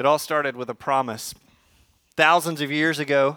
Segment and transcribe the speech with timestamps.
[0.00, 1.34] It all started with a promise.
[2.16, 3.36] Thousands of years ago,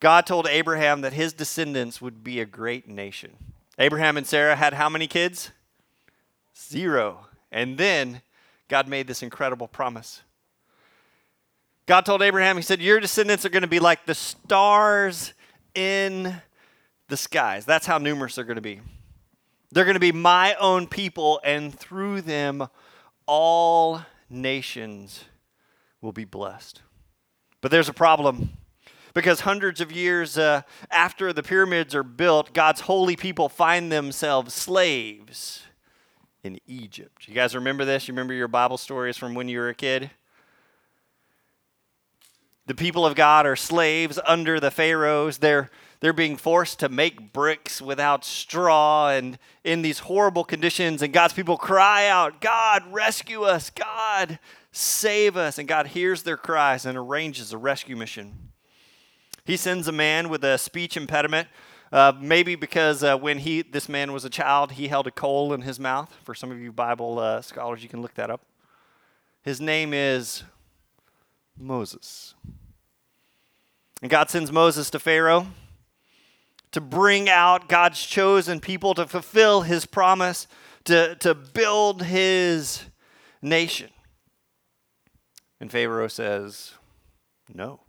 [0.00, 3.36] God told Abraham that his descendants would be a great nation.
[3.78, 5.52] Abraham and Sarah had how many kids?
[6.58, 7.28] Zero.
[7.52, 8.20] And then
[8.66, 10.22] God made this incredible promise.
[11.86, 15.34] God told Abraham, He said, Your descendants are going to be like the stars
[15.76, 16.34] in
[17.06, 17.64] the skies.
[17.64, 18.80] That's how numerous they're going to be.
[19.70, 22.66] They're going to be my own people, and through them,
[23.24, 25.26] all nations
[26.00, 26.82] will be blessed.
[27.60, 28.50] But there's a problem
[29.14, 34.54] because hundreds of years uh, after the pyramids are built, God's holy people find themselves
[34.54, 35.62] slaves
[36.42, 37.28] in Egypt.
[37.28, 38.08] You guys remember this?
[38.08, 40.10] You remember your Bible stories from when you were a kid?
[42.66, 45.38] The people of God are slaves under the pharaohs.
[45.38, 51.12] They're they're being forced to make bricks without straw and in these horrible conditions and
[51.12, 53.68] God's people cry out, "God, rescue us.
[53.68, 54.38] God,
[54.72, 58.52] save us." And God hears their cries and arranges a rescue mission.
[59.44, 61.48] He sends a man with a speech impediment,
[61.92, 65.52] uh, maybe because uh, when he this man was a child, he held a coal
[65.52, 66.14] in his mouth.
[66.22, 68.42] For some of you Bible uh, scholars, you can look that up.
[69.42, 70.44] His name is
[71.58, 72.34] Moses.
[74.02, 75.46] And God sends Moses to Pharaoh
[76.72, 80.46] to bring out God's chosen people to fulfill his promise
[80.84, 82.84] to, to build his
[83.42, 83.90] nation.
[85.60, 86.72] And Pharaoh says,
[87.52, 87.80] No.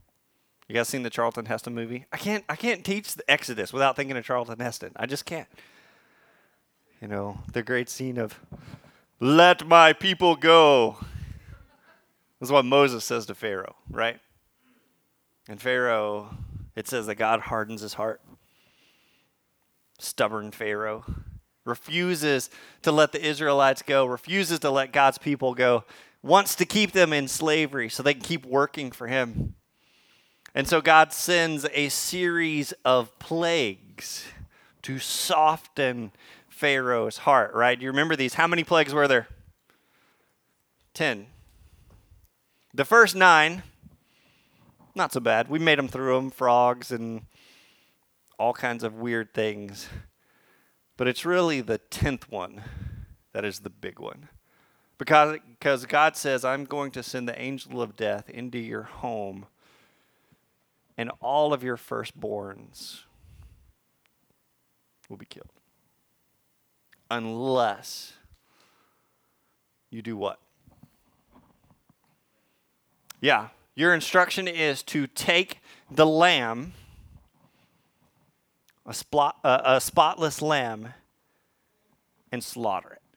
[0.68, 2.06] You guys seen the Charlton Heston movie?
[2.12, 4.92] I can't I can't teach the Exodus without thinking of Charlton Heston.
[4.96, 5.48] I just can't.
[7.02, 8.40] You know, the great scene of
[9.20, 10.98] let my people go.
[12.40, 14.20] This is what Moses says to Pharaoh, right?
[15.48, 16.30] And Pharaoh,
[16.76, 18.22] it says that God hardens his heart.
[20.00, 21.04] Stubborn Pharaoh
[21.66, 22.50] refuses
[22.82, 25.84] to let the Israelites go, refuses to let God's people go,
[26.24, 29.56] wants to keep them in slavery so they can keep working for him.
[30.54, 34.26] And so God sends a series of plagues
[34.84, 36.12] to soften
[36.50, 37.78] Pharaoh's heart, right?
[37.80, 38.36] Do you remember these?
[38.36, 39.28] How many plagues were there?
[40.94, 41.28] Ten.
[42.74, 43.64] The first nine,
[44.94, 45.50] not so bad.
[45.50, 47.24] We made them through them, frogs and
[48.38, 49.88] all kinds of weird things.
[50.98, 52.62] But it's really the tenth one
[53.34, 54.30] that is the big one.
[55.02, 59.48] Because, because God says, I'm going to send the angel of death into your home
[60.96, 63.00] and all of your firstborns
[65.10, 65.50] will be killed.
[67.10, 68.14] Unless
[69.90, 70.38] you do what?
[73.22, 76.74] Yeah, your instruction is to take the lamb,
[78.86, 80.90] a, spot, uh, a spotless lamb,
[82.32, 83.11] and slaughter it.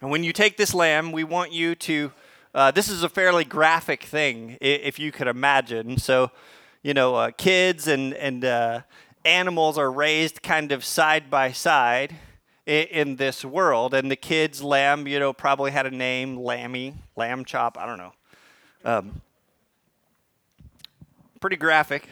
[0.00, 2.12] And when you take this lamb, we want you to
[2.54, 5.98] uh, this is a fairly graphic thing, if you could imagine.
[5.98, 6.30] So,
[6.82, 8.80] you know, uh, kids and, and uh,
[9.24, 12.16] animals are raised kind of side by side
[12.64, 13.92] in, in, this world.
[13.92, 17.98] And the kid's lamb, you know, probably had a name, Lammy, Lamb Chop, I don't
[17.98, 18.12] know.
[18.84, 19.20] Um,
[21.40, 22.08] pretty graphic.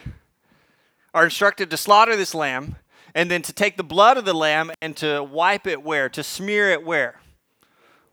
[1.15, 2.75] Are instructed to slaughter this lamb
[3.15, 6.09] and then to take the blood of the lamb and to wipe it where?
[6.09, 7.19] To smear it where?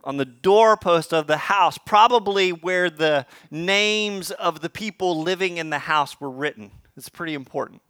[0.05, 5.71] On the doorpost of the house, probably where the names of the people living in
[5.71, 6.71] the house were written.
[6.97, 7.83] It's pretty important.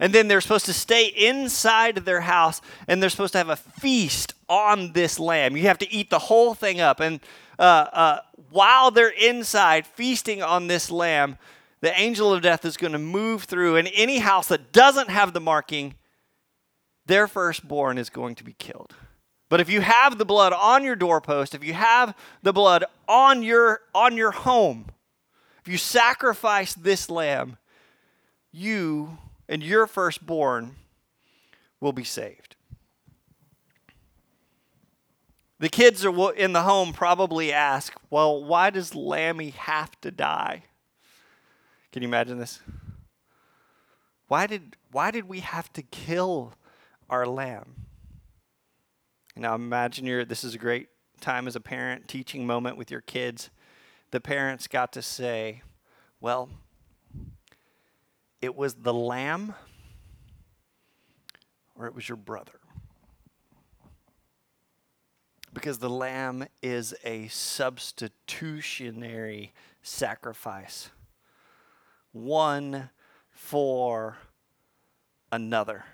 [0.00, 3.56] And then they're supposed to stay inside their house and they're supposed to have a
[3.56, 5.56] feast on this lamb.
[5.56, 7.00] You have to eat the whole thing up.
[7.00, 7.20] And
[7.58, 8.18] uh, uh,
[8.50, 11.38] while they're inside feasting on this lamb,
[11.82, 15.32] the angel of death is going to move through, and any house that doesn't have
[15.32, 15.94] the marking,
[17.06, 18.94] their firstborn is going to be killed.
[19.52, 23.42] But if you have the blood on your doorpost, if you have the blood on
[23.42, 24.86] your on your home,
[25.60, 27.58] if you sacrifice this lamb,
[28.50, 29.18] you
[29.50, 30.76] and your firstborn
[31.80, 32.56] will be saved.
[35.58, 40.62] The kids are in the home probably ask, "Well, why does Lammy have to die?"
[41.92, 42.62] Can you imagine this?
[44.28, 46.54] Why did why did we have to kill
[47.10, 47.82] our lamb?
[49.36, 50.88] Now imagine you're this is a great
[51.20, 53.50] time as a parent, teaching moment with your kids.
[54.10, 55.62] The parents got to say,
[56.20, 56.50] Well,
[58.40, 59.54] it was the lamb
[61.74, 62.58] or it was your brother.
[65.54, 69.52] Because the lamb is a substitutionary
[69.82, 70.90] sacrifice,
[72.12, 72.88] one
[73.30, 74.16] for
[75.30, 75.84] another.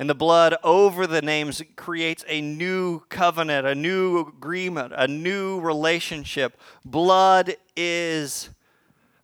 [0.00, 5.60] And the blood over the names creates a new covenant, a new agreement, a new
[5.60, 6.58] relationship.
[6.86, 8.48] Blood is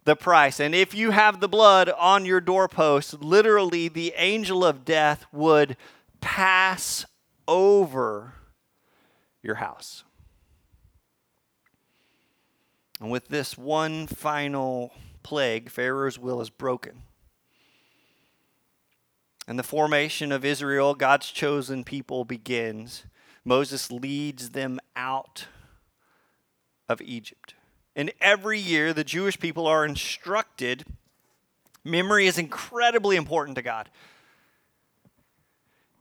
[0.05, 0.61] the price.
[0.61, 5.79] And if you have the blood on your doorpost, literally the angel of death would
[6.21, 7.07] pass
[7.49, 8.35] over
[9.43, 10.05] your house.
[13.01, 14.93] And with this one final
[15.23, 17.06] plague, Pharaoh's will is broken.
[19.47, 23.05] And the formation of Israel, God's chosen people, begins.
[23.45, 25.47] Moses leads them out
[26.89, 27.55] of Egypt.
[27.95, 30.85] And every year, the Jewish people are instructed.
[31.85, 33.89] Memory is incredibly important to God.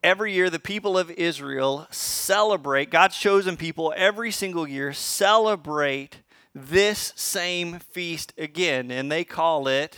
[0.04, 6.22] Every year, the people of Israel celebrate, God's chosen people, every single year celebrate
[6.54, 9.98] this same feast again, and they call it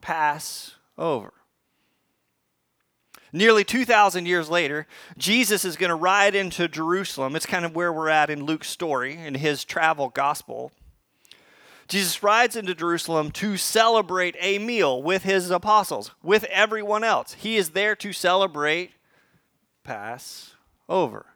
[0.00, 1.32] Passover.
[3.32, 4.86] Nearly 2,000 years later,
[5.16, 7.34] Jesus is going to ride into Jerusalem.
[7.34, 10.70] It's kind of where we're at in Luke's story, in his travel gospel.
[11.88, 17.34] Jesus rides into Jerusalem to celebrate a meal with his apostles, with everyone else.
[17.34, 18.92] He is there to celebrate
[19.82, 21.31] Passover.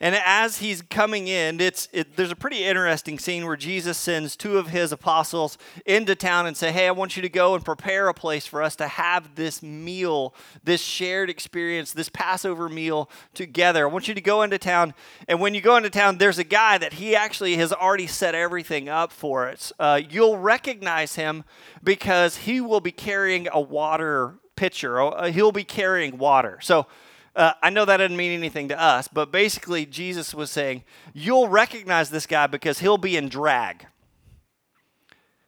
[0.00, 4.36] And as he's coming in, it's it, there's a pretty interesting scene where Jesus sends
[4.36, 5.56] two of his apostles
[5.86, 8.60] into town and say, "Hey, I want you to go and prepare a place for
[8.60, 13.88] us to have this meal, this shared experience, this Passover meal together.
[13.88, 14.94] I want you to go into town,
[15.28, 18.34] and when you go into town, there's a guy that he actually has already set
[18.34, 19.70] everything up for it.
[19.78, 21.44] Uh, you'll recognize him
[21.82, 25.00] because he will be carrying a water pitcher.
[25.00, 26.58] Uh, he'll be carrying water.
[26.60, 26.86] So."
[27.36, 31.48] Uh, I know that doesn't mean anything to us, but basically, Jesus was saying, You'll
[31.48, 33.86] recognize this guy because he'll be in drag.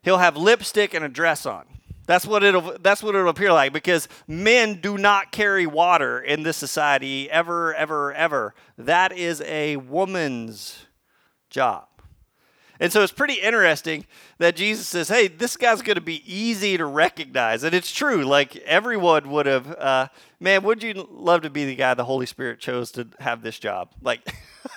[0.03, 1.67] He'll have lipstick and a dress on.
[2.07, 6.45] That's what it'll that's what it'll appear like because men do not carry water in
[6.45, 8.55] this society ever ever ever.
[8.79, 10.87] That is a woman's
[11.51, 11.89] job.
[12.79, 14.07] And so it's pretty interesting
[14.39, 17.65] that Jesus says, hey, this guy's going to be easy to recognize.
[17.65, 18.25] And it's true.
[18.25, 20.09] Like everyone would have, uh,
[20.41, 23.59] man, would you love to be the guy the Holy Spirit chose to have this
[23.59, 23.93] job?
[24.03, 24.21] Like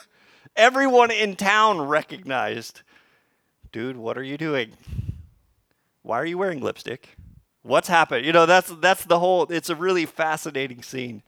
[0.55, 2.81] everyone in town recognized,
[3.71, 4.73] dude, what are you doing?
[6.01, 7.15] Why are you wearing lipstick?
[7.63, 8.25] What's happened?
[8.25, 11.23] You know, that's, that's the whole, it's a really fascinating scene.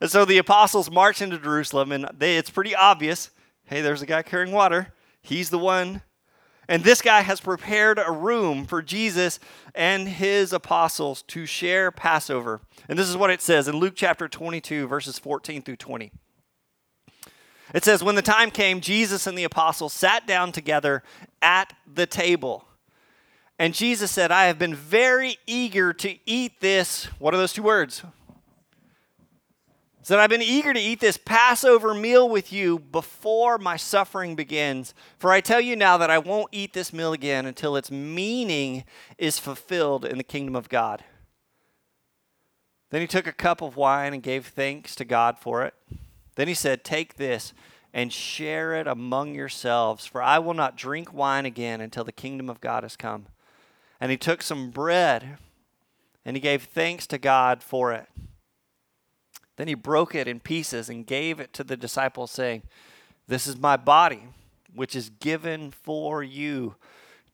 [0.00, 3.30] And so the apostles march into Jerusalem, and they, it's pretty obvious
[3.68, 4.94] hey, there's a guy carrying water.
[5.20, 6.00] He's the one
[6.68, 9.40] and this guy has prepared a room for Jesus
[9.74, 12.60] and his apostles to share Passover.
[12.88, 16.12] And this is what it says in Luke chapter 22, verses 14 through 20.
[17.74, 21.02] It says, When the time came, Jesus and the apostles sat down together
[21.40, 22.66] at the table.
[23.58, 27.06] And Jesus said, I have been very eager to eat this.
[27.18, 28.02] What are those two words?
[30.08, 34.94] Said, I've been eager to eat this Passover meal with you before my suffering begins.
[35.18, 38.84] For I tell you now that I won't eat this meal again until its meaning
[39.18, 41.04] is fulfilled in the kingdom of God.
[42.88, 45.74] Then he took a cup of wine and gave thanks to God for it.
[46.36, 47.52] Then he said, Take this
[47.92, 52.48] and share it among yourselves, for I will not drink wine again until the kingdom
[52.48, 53.26] of God has come.
[54.00, 55.36] And he took some bread
[56.24, 58.08] and he gave thanks to God for it.
[59.58, 62.62] Then he broke it in pieces and gave it to the disciples, saying,
[63.26, 64.22] This is my body,
[64.72, 66.76] which is given for you.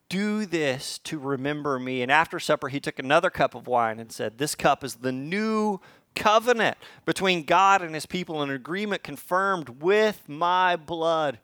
[0.08, 2.00] Do this to remember me.
[2.00, 5.12] And after supper, he took another cup of wine and said, This cup is the
[5.12, 5.80] new
[6.14, 11.38] covenant between God and his people, an agreement confirmed with my blood,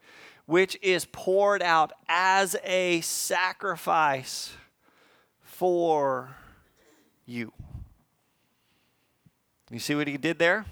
[0.47, 4.55] which is poured out as a sacrifice
[5.43, 6.31] for
[7.27, 7.53] you.
[9.71, 10.65] You see what he did there?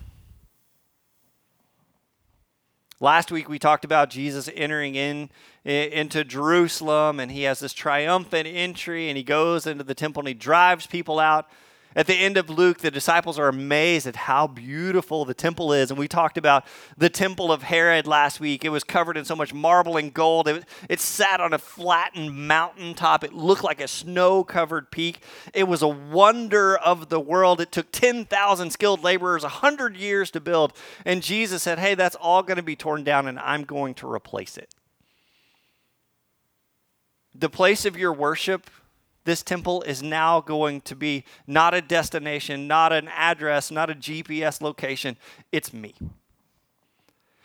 [3.00, 5.30] Last week we talked about Jesus entering in
[5.64, 10.28] into Jerusalem and he has this triumphant entry and he goes into the temple and
[10.28, 11.48] he drives people out.
[11.96, 15.90] At the end of Luke, the disciples are amazed at how beautiful the temple is.
[15.90, 16.64] And we talked about
[16.98, 18.62] the temple of Herod last week.
[18.64, 20.48] It was covered in so much marble and gold.
[20.48, 23.24] It, it sat on a flattened mountaintop.
[23.24, 25.22] It looked like a snow covered peak.
[25.54, 27.60] It was a wonder of the world.
[27.60, 30.74] It took 10,000 skilled laborers 100 years to build.
[31.06, 34.12] And Jesus said, Hey, that's all going to be torn down, and I'm going to
[34.12, 34.74] replace it.
[37.34, 38.68] The place of your worship
[39.28, 43.94] this temple is now going to be not a destination, not an address, not a
[43.94, 45.18] GPS location.
[45.52, 45.94] It's me.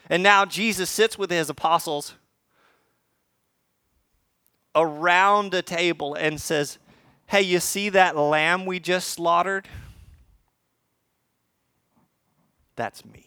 [0.09, 2.15] And now Jesus sits with his apostles
[4.73, 6.77] around a table and says,
[7.27, 9.67] Hey, you see that lamb we just slaughtered?
[12.77, 13.22] That's me.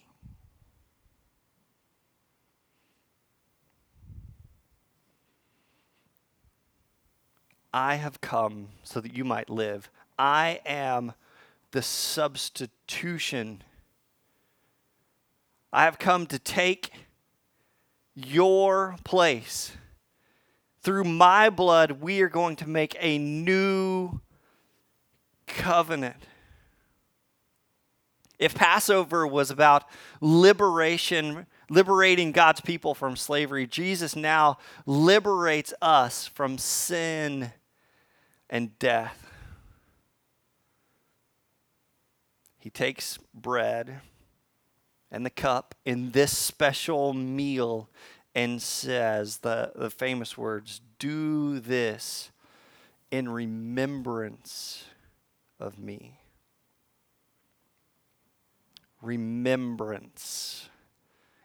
[7.77, 9.91] I have come so that you might live.
[10.19, 11.13] I am
[11.73, 13.63] the substitution.
[15.75, 16.91] I have come to take
[18.15, 19.73] your place.
[20.81, 24.23] Through my blood, we are going to make a new
[25.47, 26.17] covenant.
[28.39, 29.85] If Passover was about
[30.23, 34.57] liberation, liberating God's people from slavery, Jesus now
[34.87, 37.53] liberates us from sin
[38.49, 39.31] and death.
[42.59, 44.01] He takes bread
[45.11, 47.89] and the cup in this special meal
[48.35, 52.31] and says the, the famous words, Do this
[53.11, 54.85] in remembrance
[55.59, 56.19] of me.
[59.01, 60.69] Remembrance.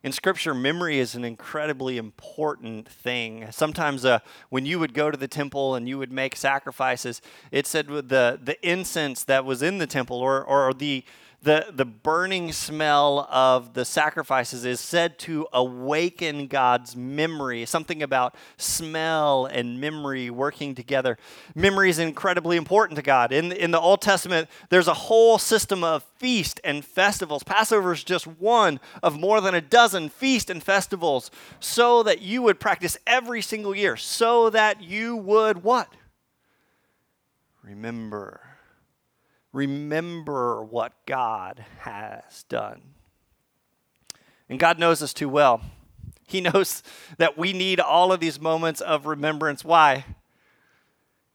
[0.03, 3.45] In Scripture, memory is an incredibly important thing.
[3.51, 4.17] Sometimes, uh,
[4.49, 8.39] when you would go to the temple and you would make sacrifices, it said the
[8.43, 11.03] the incense that was in the temple, or or the
[11.43, 18.35] the, the burning smell of the sacrifices is said to awaken God's memory, something about
[18.57, 21.17] smell and memory working together.
[21.55, 23.31] Memory is incredibly important to God.
[23.31, 27.41] In, in the Old Testament, there's a whole system of feast and festivals.
[27.41, 32.43] Passover is just one of more than a dozen feast and festivals so that you
[32.43, 35.91] would practice every single year, so that you would what?
[37.63, 38.50] Remember
[39.53, 42.81] remember what God has done.
[44.49, 45.61] And God knows us too well.
[46.27, 46.83] He knows
[47.17, 49.65] that we need all of these moments of remembrance.
[49.65, 50.05] Why?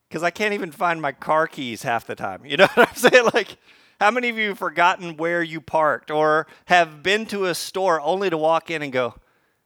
[0.09, 2.45] Because I can't even find my car keys half the time.
[2.47, 3.29] You know what I'm saying?
[3.35, 3.59] Like,
[4.01, 8.01] how many of you have forgotten where you parked or have been to a store
[8.01, 9.15] only to walk in and go,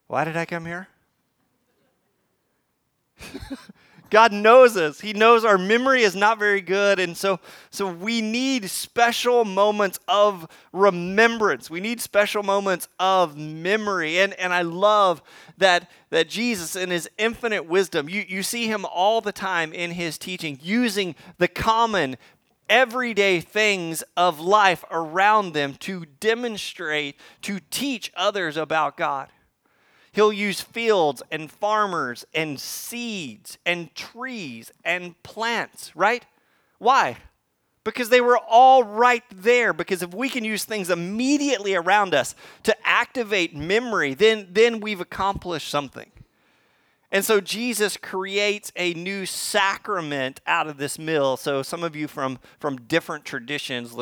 [0.06, 0.88] Why did I come here?
[4.10, 5.00] God knows us.
[5.00, 6.98] He knows our memory is not very good.
[6.98, 7.40] And so,
[7.70, 11.70] so we need special moments of remembrance.
[11.70, 14.18] We need special moments of memory.
[14.18, 15.22] And, and I love
[15.58, 19.92] that, that Jesus, in his infinite wisdom, you, you see him all the time in
[19.92, 22.16] his teaching, using the common,
[22.68, 29.28] everyday things of life around them to demonstrate, to teach others about God.
[30.12, 36.24] He'll use fields and farmers and seeds and trees and plants, right?
[36.78, 37.18] Why?
[37.84, 39.72] Because they were all right there.
[39.72, 45.00] Because if we can use things immediately around us to activate memory, then, then we've
[45.00, 46.10] accomplished something.
[47.12, 51.36] And so Jesus creates a new sacrament out of this meal.
[51.36, 53.94] So some of you from, from different traditions,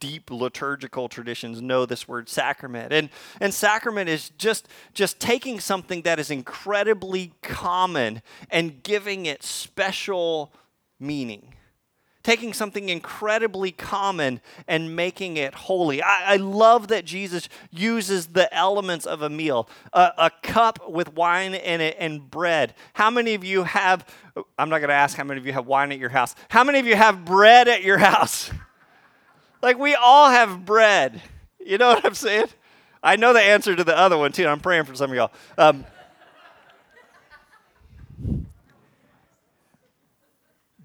[0.00, 2.92] deep liturgical traditions know this word sacrament.
[2.92, 9.42] And, and sacrament is just, just taking something that is incredibly common and giving it
[9.42, 10.52] special
[10.98, 11.54] meaning.
[12.22, 16.02] Taking something incredibly common and making it holy.
[16.02, 21.14] I, I love that Jesus uses the elements of a meal a, a cup with
[21.14, 22.74] wine in it and bread.
[22.92, 24.06] How many of you have,
[24.58, 26.34] I'm not going to ask how many of you have wine at your house.
[26.50, 28.50] How many of you have bread at your house?
[29.62, 31.20] Like we all have bread.
[31.58, 32.48] You know what I'm saying?
[33.02, 34.46] I know the answer to the other one too.
[34.46, 35.32] I'm praying for some of y'all.
[35.56, 35.84] Um,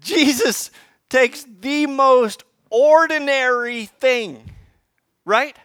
[0.00, 0.70] Jesus
[1.08, 4.50] takes the most ordinary thing,
[5.24, 5.56] right?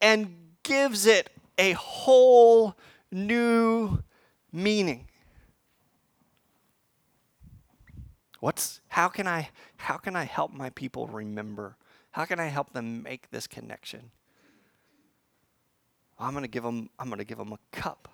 [0.00, 2.74] And gives it a whole
[3.10, 3.98] new
[4.52, 5.08] meaning.
[8.44, 9.48] What's how can I
[9.78, 11.78] how can I help my people remember?
[12.10, 14.10] How can I help them make this connection?
[16.18, 18.06] I'm going to give them I'm going to give them a cup.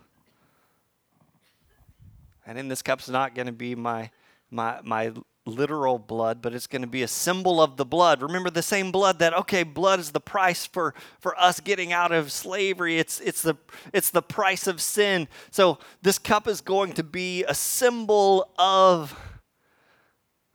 [2.47, 4.11] And in this cup's not going to be my
[4.53, 5.11] my my
[5.47, 8.23] literal blood, but it's going to be a symbol of the blood.
[8.23, 12.13] Remember the same blood that okay, blood is the price for for us getting out
[12.13, 13.01] of slavery.
[13.01, 13.57] It's it's the
[13.93, 15.27] it's the price of sin.
[15.51, 19.13] So this cup is going to be a symbol of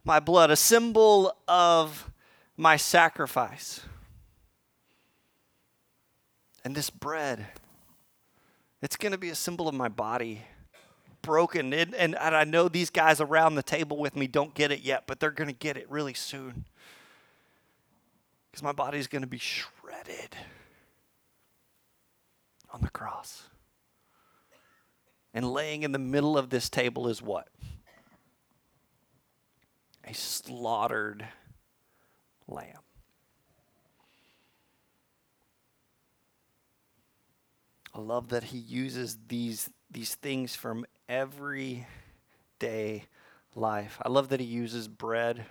[0.05, 2.12] my blood, a symbol of
[2.55, 3.81] my sacrifice.
[6.63, 7.45] And this bread,
[8.81, 10.43] it's going to be a symbol of my body
[11.21, 11.74] broken.
[11.74, 15.03] And, and, I know these guys around the table with me don't get it yet,
[15.07, 16.65] but they're going to get it really soon.
[18.51, 20.35] Because my body is going to be shredded
[22.71, 23.43] on the cross.
[25.33, 27.47] And laying in the middle of this table is what?
[30.05, 31.25] a slaughtered
[32.47, 32.79] lamb.
[37.93, 41.85] I love that he uses these these things from everyday
[43.55, 44.00] life.
[44.01, 45.45] I love that he uses bread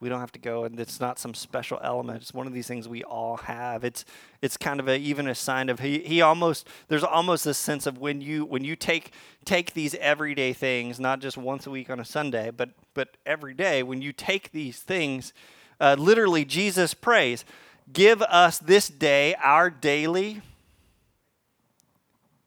[0.00, 2.22] we don't have to go, and it's not some special element.
[2.22, 3.84] It's one of these things we all have.
[3.84, 4.06] It's
[4.40, 7.86] it's kind of a, even a sign of he he almost there's almost this sense
[7.86, 9.12] of when you when you take
[9.44, 13.52] take these everyday things, not just once a week on a Sunday, but but every
[13.52, 15.34] day when you take these things,
[15.80, 17.44] uh, literally Jesus prays,
[17.92, 20.40] "Give us this day our daily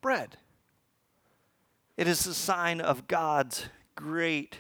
[0.01, 0.37] bread."
[1.97, 4.57] It is a sign of God's great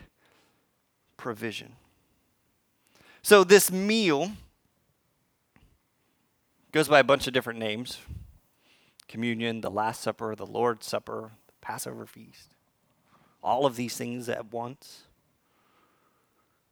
[1.17, 1.75] provision.
[3.25, 4.33] So, this meal
[6.73, 7.99] goes by a bunch of different names
[9.07, 12.55] communion, the Last Supper, the Lord's Supper, the Passover feast.
[13.41, 15.03] All of these things at once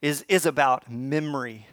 [0.01, 1.67] is, is about memory,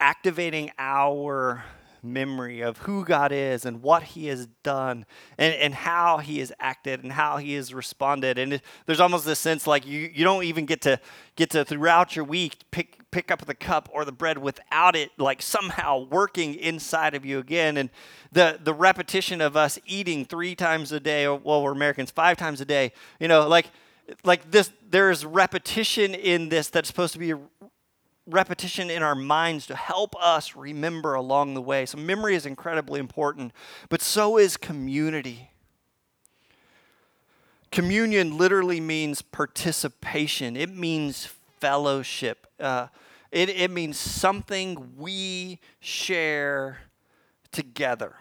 [0.00, 1.64] activating our
[2.04, 5.06] memory of who God is and what He has done
[5.38, 8.38] and, and how He has acted and how He has responded.
[8.38, 11.00] And it, there's almost this sense like you, you don't even get to
[11.36, 15.10] get to throughout your week pick pick up the cup or the bread without it
[15.18, 17.76] like somehow working inside of you again.
[17.76, 17.90] And
[18.32, 22.36] the the repetition of us eating three times a day, or well, we're Americans five
[22.36, 23.66] times a day, you know, like
[24.24, 27.34] like this there is repetition in this that's supposed to be
[28.26, 31.86] repetition in our minds to help us remember along the way.
[31.86, 33.52] So, memory is incredibly important,
[33.88, 35.50] but so is community.
[37.70, 41.28] Communion literally means participation, it means
[41.58, 42.86] fellowship, uh,
[43.32, 46.78] it, it means something we share
[47.50, 48.14] together.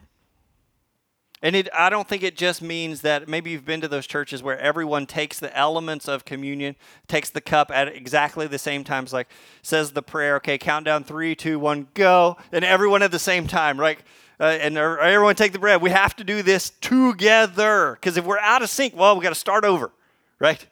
[1.43, 4.41] And it, I don't think it just means that maybe you've been to those churches
[4.41, 6.77] where everyone takes the elements of communion,
[7.09, 9.27] takes the cup at exactly the same times, like
[9.61, 13.45] says the prayer, okay, count down three, two, one, go, and everyone at the same
[13.45, 13.99] time, right?
[14.39, 15.81] Uh, and everyone take the bread.
[15.81, 19.29] We have to do this together because if we're out of sync, well, we got
[19.29, 19.91] to start over,
[20.39, 20.65] right?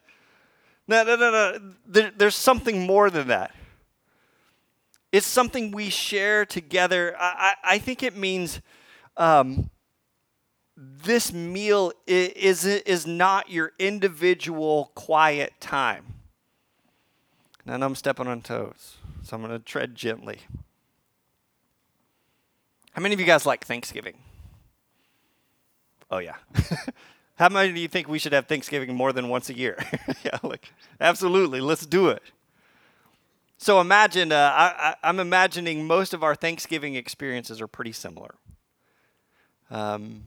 [0.88, 1.74] No, no, no, no.
[1.86, 3.54] There, there's something more than that.
[5.12, 7.14] It's something we share together.
[7.20, 8.62] I, I, I think it means.
[9.18, 9.70] Um,
[10.76, 16.16] this meal is, is not your individual quiet time.
[17.66, 20.40] And I'm stepping on toes, so I'm going to tread gently.
[22.94, 24.18] How many of you guys like Thanksgiving?
[26.10, 26.36] Oh, yeah.
[27.36, 29.78] How many do you think we should have Thanksgiving more than once a year?
[30.24, 31.62] yeah, like, absolutely.
[31.62, 32.22] Let's do it.
[33.58, 38.36] So imagine, uh, I, am I'm imagining most of our Thanksgiving experiences are pretty similar.
[39.70, 40.24] Um,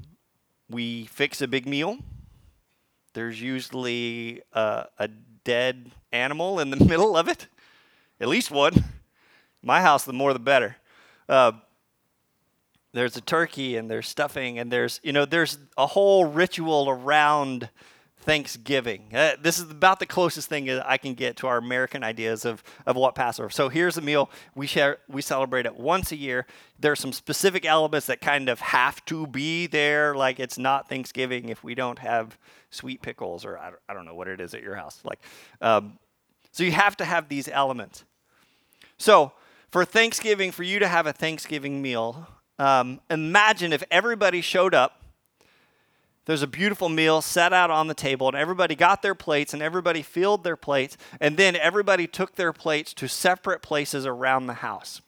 [0.74, 1.98] we fix a big meal.
[3.12, 5.06] There's usually a, a
[5.44, 7.46] dead animal in the middle of it,
[8.20, 8.82] at least one.
[9.62, 10.76] My house, the more the better.
[11.28, 11.52] Uh,
[12.92, 17.68] there's a turkey and there's stuffing and there's you know there's a whole ritual around
[18.24, 19.04] Thanksgiving.
[19.12, 22.64] Uh, this is about the closest thing I can get to our American ideas of,
[22.86, 23.50] of what Passover.
[23.50, 24.98] So here's a meal we share.
[25.08, 26.46] We celebrate it once a year.
[26.78, 30.14] There are some specific elements that kind of have to be there.
[30.14, 32.38] Like it's not Thanksgiving if we don't have
[32.70, 35.00] sweet pickles or I, I don't know what it is at your house.
[35.04, 35.20] Like,
[35.60, 35.98] um,
[36.50, 38.04] so you have to have these elements.
[38.96, 39.32] So
[39.70, 42.26] for Thanksgiving, for you to have a Thanksgiving meal,
[42.58, 45.03] um, imagine if everybody showed up
[46.26, 49.62] there's a beautiful meal set out on the table, and everybody got their plates, and
[49.62, 54.54] everybody filled their plates, and then everybody took their plates to separate places around the
[54.54, 55.02] house.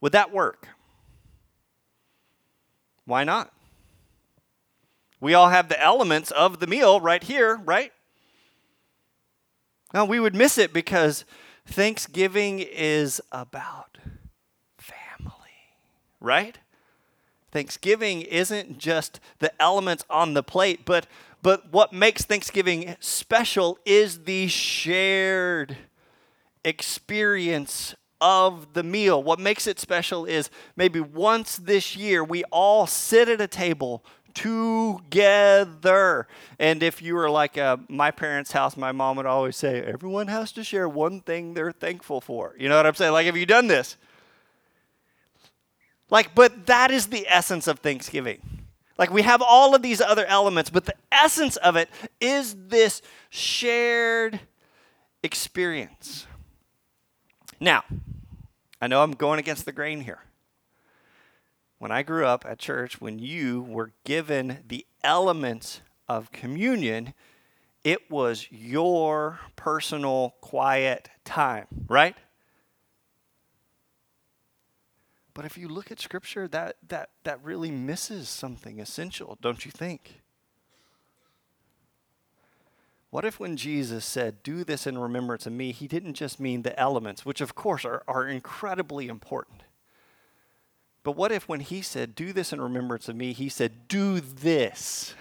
[0.00, 0.68] Would that work?
[3.06, 3.52] Why not?
[5.20, 7.92] We all have the elements of the meal right here, right?
[9.94, 11.24] Now, we would miss it because
[11.66, 13.96] Thanksgiving is about
[14.76, 15.32] family,
[16.20, 16.58] right?
[17.56, 21.06] Thanksgiving isn't just the elements on the plate, but
[21.40, 25.78] but what makes Thanksgiving special is the shared
[26.64, 29.22] experience of the meal.
[29.22, 34.04] What makes it special is maybe once this year we all sit at a table
[34.34, 36.28] together.
[36.58, 40.26] And if you were like uh, my parents' house, my mom would always say, everyone
[40.26, 42.54] has to share one thing they're thankful for.
[42.58, 43.12] You know what I'm saying?
[43.12, 43.96] Like, have you done this?
[46.10, 48.40] Like, but that is the essence of Thanksgiving.
[48.98, 51.90] Like, we have all of these other elements, but the essence of it
[52.20, 54.40] is this shared
[55.22, 56.26] experience.
[57.60, 57.84] Now,
[58.80, 60.20] I know I'm going against the grain here.
[61.78, 67.12] When I grew up at church, when you were given the elements of communion,
[67.84, 72.16] it was your personal quiet time, right?
[75.36, 79.70] But if you look at Scripture, that, that, that really misses something essential, don't you
[79.70, 80.22] think?
[83.10, 86.62] What if when Jesus said, Do this in remembrance of me, he didn't just mean
[86.62, 89.64] the elements, which of course are, are incredibly important.
[91.02, 94.20] But what if when he said, Do this in remembrance of me, he said, Do
[94.20, 95.14] this?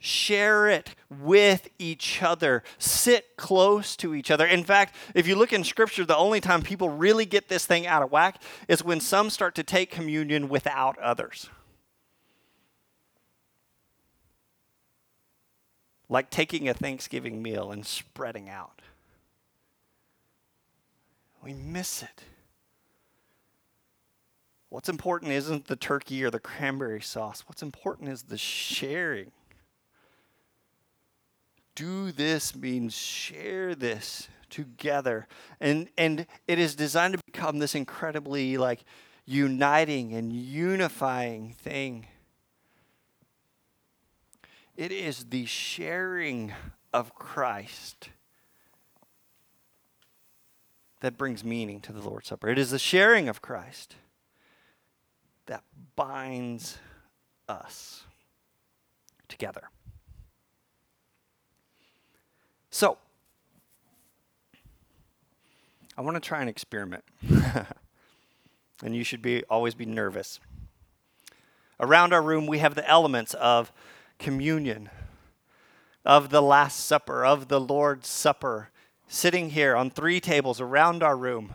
[0.00, 2.64] Share it with each other.
[2.78, 4.46] Sit close to each other.
[4.46, 7.86] In fact, if you look in Scripture, the only time people really get this thing
[7.86, 11.50] out of whack is when some start to take communion without others.
[16.10, 18.82] like taking a Thanksgiving meal and spreading out.
[21.42, 22.24] We miss it.
[24.68, 27.44] What's important isn't the turkey or the cranberry sauce.
[27.46, 29.30] What's important is the sharing.
[31.74, 35.26] Do this means share this together.
[35.60, 38.84] And and it is designed to become this incredibly like
[39.24, 42.06] uniting and unifying thing.
[44.76, 46.52] It is the sharing
[46.92, 48.10] of Christ
[51.00, 52.48] that brings meaning to the Lord's Supper.
[52.48, 53.96] It is the sharing of Christ
[55.46, 55.64] that
[55.96, 56.78] binds
[57.48, 58.04] us
[59.28, 59.70] together.
[62.70, 62.98] So,
[65.98, 67.04] I want to try an experiment.
[68.82, 70.38] and you should be always be nervous.
[71.80, 73.72] Around our room we have the elements of
[74.18, 74.88] communion,
[76.04, 78.70] of the Last Supper, of the Lord's Supper,
[79.08, 81.54] sitting here on three tables around our room.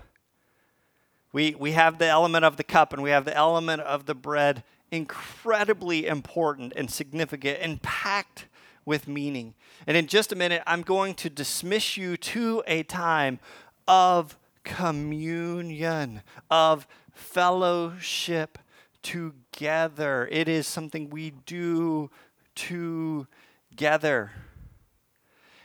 [1.31, 4.15] We, we have the element of the cup and we have the element of the
[4.15, 8.47] bread, incredibly important and significant and packed
[8.85, 9.55] with meaning.
[9.87, 13.39] And in just a minute, I'm going to dismiss you to a time
[13.87, 18.57] of communion, of fellowship
[19.01, 20.27] together.
[20.31, 22.09] It is something we do
[22.55, 24.31] together.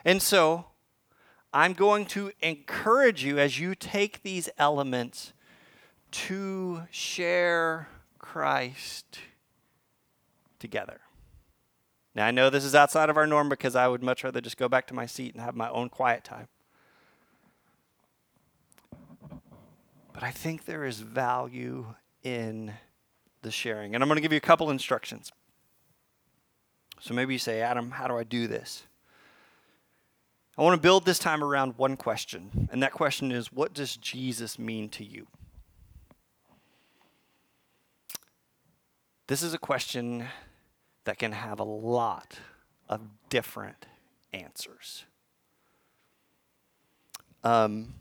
[0.05, 0.67] And so,
[1.53, 5.33] I'm going to encourage you as you take these elements
[6.13, 9.19] to share Christ
[10.59, 11.01] together.
[12.15, 14.57] Now, I know this is outside of our norm because I would much rather just
[14.57, 16.49] go back to my seat and have my own quiet time.
[20.13, 22.75] But I think there is value in
[23.43, 23.95] the sharing.
[23.95, 25.33] And I'm going to give you a couple instructions.
[27.01, 28.83] So maybe you say, Adam, how do I do this?
[30.59, 33.97] I want to build this time around one question, and that question is what does
[33.97, 35.27] Jesus mean to you?
[39.27, 40.27] This is a question
[41.11, 42.39] that can have a lot
[42.89, 43.85] of different
[44.33, 45.07] answers.
[47.43, 47.95] Um,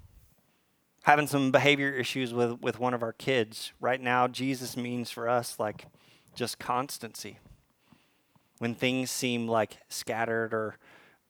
[1.01, 3.73] having some behavior issues with, with one of our kids.
[3.81, 5.87] Right now, Jesus means for us like
[6.35, 7.39] just constancy
[8.59, 10.77] when things seem like scattered or,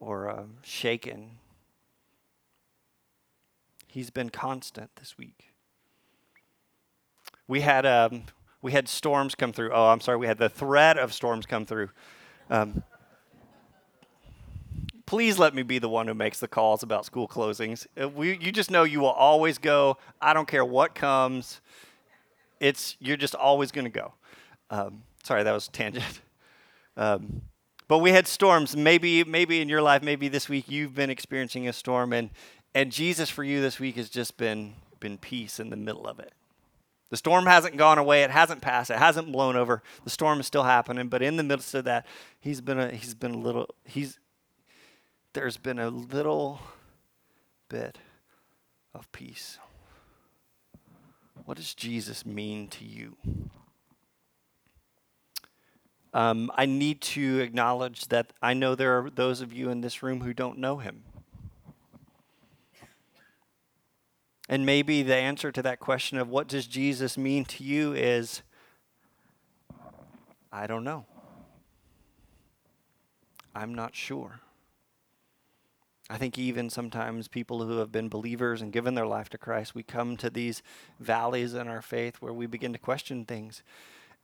[0.01, 1.37] or uh, shaken.
[3.87, 5.53] He's been constant this week.
[7.47, 8.23] We had, um,
[8.61, 9.71] we had storms come through.
[9.73, 10.17] Oh, I'm sorry.
[10.17, 11.89] We had the threat of storms come through.
[12.49, 12.83] Um,
[15.05, 17.87] please let me be the one who makes the calls about school closings.
[17.99, 19.97] Uh, we, you just know you will always go.
[20.21, 21.61] I don't care what comes.
[22.59, 24.13] It's you're just always going to go.
[24.69, 26.21] Um, sorry, that was tangent.
[26.97, 27.43] Um,
[27.87, 28.75] but we had storms.
[28.75, 32.29] Maybe, maybe in your life, maybe this week you've been experiencing a storm, and
[32.75, 36.19] and Jesus for you this week has just been been peace in the middle of
[36.19, 36.33] it.
[37.09, 38.23] The storm hasn't gone away.
[38.23, 38.91] It hasn't passed.
[38.91, 39.81] It hasn't blown over.
[40.03, 41.07] The storm is still happening.
[41.07, 42.05] But in the midst of that,
[42.39, 44.19] he's been a he's been a little he's
[45.33, 46.59] there's been a little
[47.67, 47.97] bit
[48.93, 49.57] of peace.
[51.45, 53.17] What does Jesus mean to you?
[56.13, 60.01] Um, I need to acknowledge that I know there are those of you in this
[60.01, 61.03] room who don't know him.
[64.49, 68.41] And maybe the answer to that question of what does Jesus mean to you is
[70.51, 71.05] I don't know.
[73.53, 74.39] I'm not sure.
[76.09, 79.75] I think even sometimes people who have been believers and given their life to Christ,
[79.75, 80.63] we come to these
[80.99, 83.61] valleys in our faith where we begin to question things.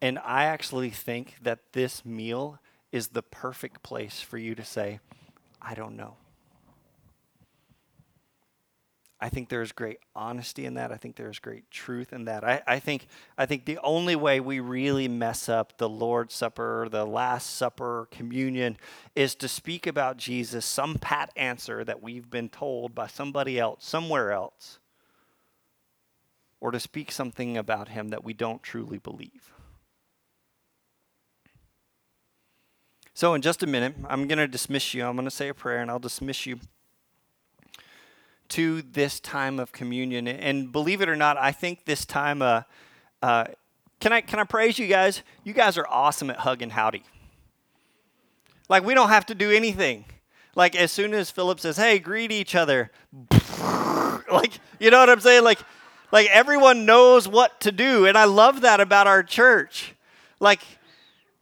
[0.02, 2.60] And I actually think that this meal
[2.92, 5.00] is the perfect place for you to say,
[5.62, 6.16] I don't know.
[9.20, 10.92] I think there's great honesty in that.
[10.92, 12.44] I think there's great truth in that.
[12.44, 16.90] I, I, think I think the only way we really mess up the Lord's Supper,
[16.92, 18.78] the Last Supper, communion,
[19.16, 23.86] is to speak about Jesus, some pat answer that we've been told by somebody else,
[23.86, 24.80] somewhere else,
[26.60, 29.54] or to speak something about him that we don't truly believe.
[33.14, 35.06] So, in just a minute, I'm going to dismiss you.
[35.06, 36.60] I'm going to say a prayer and I'll dismiss you
[38.50, 40.28] to this time of communion.
[40.28, 42.64] And believe it or not, I think this time, uh,
[43.22, 43.46] uh,
[44.00, 45.24] can, I, can I praise you guys?
[45.44, 47.04] You guys are awesome at hug and howdy.
[48.70, 50.06] Like, we don't have to do anything.
[50.56, 52.92] Like, as soon as Philip says, hey, greet each other,
[54.32, 55.44] like, you know what I'm saying?
[55.44, 55.60] Like,
[56.12, 58.06] like everyone knows what to do.
[58.06, 59.94] And I love that about our church.
[60.40, 60.62] Like,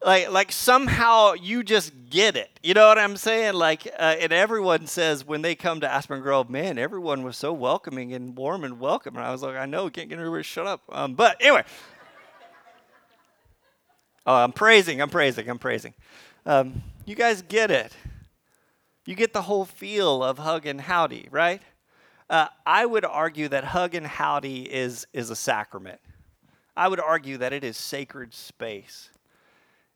[0.05, 2.49] like like somehow you just get it.
[2.61, 3.53] You know what i'm saying?
[3.53, 7.53] Like uh, and everyone says when they come to aspen grove man everyone was so
[7.53, 9.15] welcoming and warm and welcome.
[9.15, 10.81] And i was like i know can't get everybody shut up.
[10.89, 11.63] Um, but anyway.
[14.25, 15.93] Oh i'm praising i'm praising i'm praising.
[16.45, 17.93] Um, you guys get it.
[19.05, 21.61] You get the whole feel of hug and howdy right?
[22.29, 25.99] Uh, i would argue that hug and howdy is is a sacrament.
[26.75, 29.09] I would argue that it is sacred space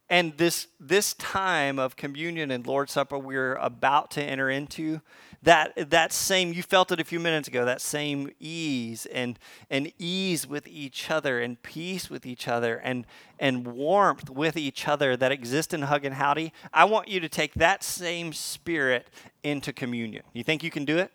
[0.09, 5.01] and this, this time of communion and Lord's Supper we're about to enter into,
[5.43, 9.37] that, that same, you felt it a few minutes ago, that same ease and,
[9.69, 13.05] and ease with each other and peace with each other and,
[13.37, 17.29] and warmth with each other that exists in Hug and Howdy, I want you to
[17.29, 19.07] take that same spirit
[19.43, 20.23] into communion.
[20.33, 21.11] You think you can do it?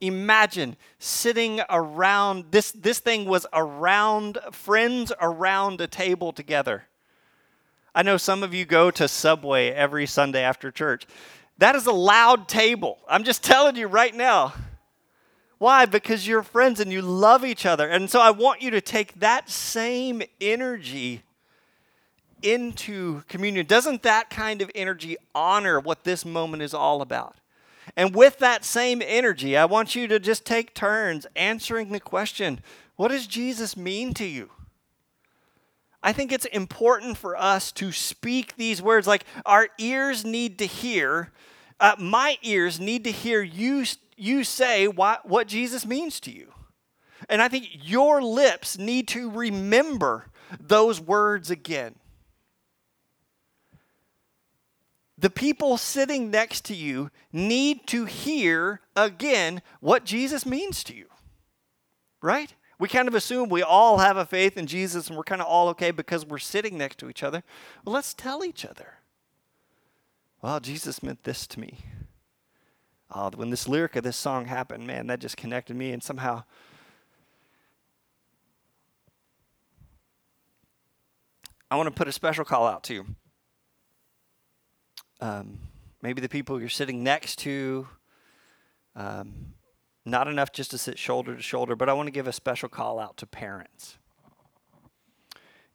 [0.00, 6.84] Imagine sitting around, this, this thing was around, friends around a table together
[7.94, 11.06] I know some of you go to Subway every Sunday after church.
[11.58, 12.98] That is a loud table.
[13.08, 14.52] I'm just telling you right now.
[15.58, 15.86] Why?
[15.86, 17.88] Because you're friends and you love each other.
[17.88, 21.22] And so I want you to take that same energy
[22.42, 23.64] into communion.
[23.66, 27.36] Doesn't that kind of energy honor what this moment is all about?
[27.96, 32.60] And with that same energy, I want you to just take turns answering the question
[32.96, 34.50] what does Jesus mean to you?
[36.04, 39.06] I think it's important for us to speak these words.
[39.06, 41.32] Like our ears need to hear,
[41.80, 46.52] uh, my ears need to hear you, you say what, what Jesus means to you.
[47.30, 50.26] And I think your lips need to remember
[50.60, 51.94] those words again.
[55.16, 61.06] The people sitting next to you need to hear again what Jesus means to you.
[62.20, 62.54] Right?
[62.84, 65.46] We kind of assume we all have a faith in Jesus and we're kind of
[65.46, 67.42] all okay because we're sitting next to each other.
[67.82, 68.98] Well, let's tell each other.
[70.42, 71.78] Well, Jesus meant this to me.
[73.10, 76.44] Uh, when this lyric of this song happened, man, that just connected me and somehow.
[81.70, 83.06] I want to put a special call out to you.
[85.22, 85.58] Um,
[86.02, 87.88] maybe the people you're sitting next to,
[88.94, 89.54] um,
[90.04, 92.68] not enough just to sit shoulder to shoulder, but I want to give a special
[92.68, 93.98] call out to parents.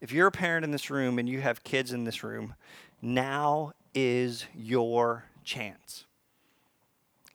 [0.01, 2.55] If you're a parent in this room and you have kids in this room,
[3.01, 6.05] now is your chance.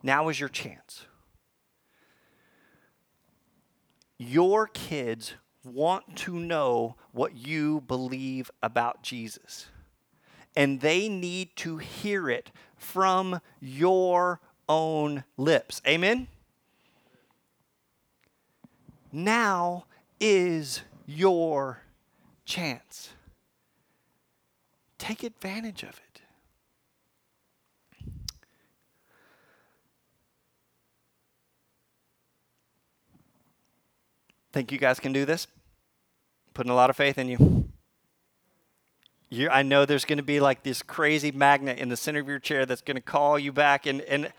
[0.02, 1.06] Now is your chance.
[4.16, 9.66] Your kids want to know what you believe about Jesus.
[10.54, 15.82] And they need to hear it from your own lips.
[15.86, 16.28] Amen?
[19.14, 19.84] Now
[20.18, 21.82] is your
[22.44, 23.10] chance.
[24.98, 26.20] Take advantage of it.
[34.52, 35.46] Think you guys can do this?
[36.52, 37.68] Putting a lot of faith in you.
[39.30, 42.26] you I know there's going to be like this crazy magnet in the center of
[42.26, 44.32] your chair that's going to call you back and, and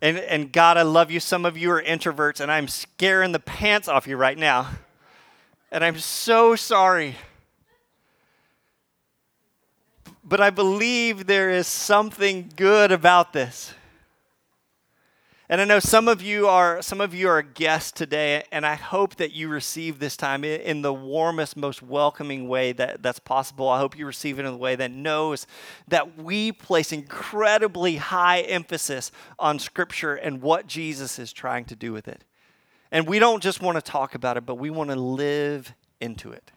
[0.00, 1.18] and, and God, I love you.
[1.18, 4.68] Some of you are introverts, and I'm scaring the pants off you right now.
[5.72, 7.16] And I'm so sorry.
[10.22, 13.74] But I believe there is something good about this.
[15.50, 18.74] And I know some of you are some of you are guests today, and I
[18.74, 23.66] hope that you receive this time in the warmest, most welcoming way that, that's possible.
[23.66, 25.46] I hope you receive it in a way that knows
[25.88, 31.94] that we place incredibly high emphasis on Scripture and what Jesus is trying to do
[31.94, 32.24] with it.
[32.92, 36.30] And we don't just want to talk about it, but we want to live into
[36.30, 36.52] it.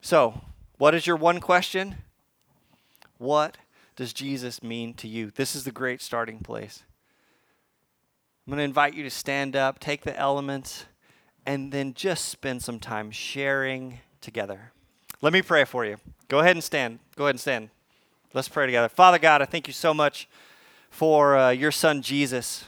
[0.00, 0.40] So,
[0.78, 1.96] what is your one question?
[3.18, 3.58] What
[3.96, 5.30] does Jesus mean to you?
[5.30, 6.84] This is the great starting place.
[8.52, 10.84] I'm going to invite you to stand up, take the elements,
[11.46, 14.72] and then just spend some time sharing together.
[15.22, 15.96] Let me pray for you.
[16.28, 16.98] Go ahead and stand.
[17.16, 17.70] Go ahead and stand.
[18.34, 18.90] Let's pray together.
[18.90, 20.28] Father God, I thank you so much
[20.90, 22.66] for uh, your son Jesus.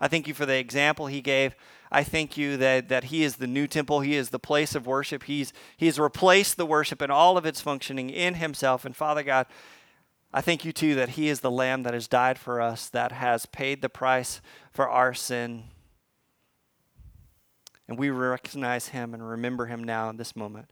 [0.00, 1.54] I thank you for the example he gave.
[1.90, 4.00] I thank you that, that He is the new temple.
[4.00, 5.24] He is the place of worship.
[5.24, 8.84] He's, he's replaced the worship and all of its functioning in Himself.
[8.84, 9.46] And Father God,
[10.32, 13.12] I thank you too that He is the Lamb that has died for us, that
[13.12, 15.64] has paid the price for our sin.
[17.88, 20.70] And we recognize Him and remember Him now in this moment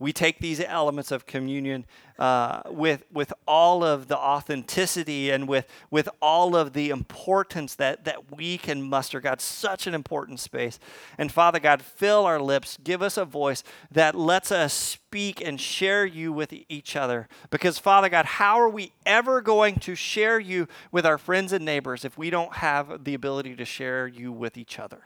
[0.00, 1.84] we take these elements of communion
[2.18, 8.04] uh, with, with all of the authenticity and with, with all of the importance that,
[8.04, 9.20] that we can muster.
[9.20, 10.78] God, such an important space.
[11.18, 15.60] And Father God, fill our lips, give us a voice that lets us speak and
[15.60, 17.28] share you with each other.
[17.50, 21.64] Because, Father God, how are we ever going to share you with our friends and
[21.64, 25.02] neighbors if we don't have the ability to share you with each other?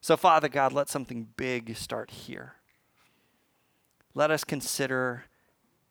[0.00, 2.54] So, Father God, let something big start here
[4.14, 5.24] let us consider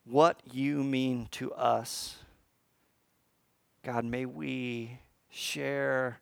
[0.06, 2.18] what you mean to us.
[3.84, 6.20] God, may we share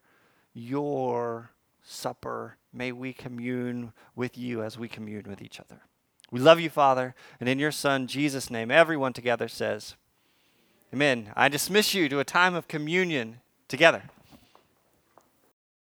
[0.53, 1.51] your
[1.83, 2.57] supper.
[2.71, 5.81] May we commune with you as we commune with each other.
[6.31, 9.95] We love you, Father, and in your Son, Jesus' name, everyone together says,
[10.93, 11.31] Amen.
[11.35, 14.03] I dismiss you to a time of communion together.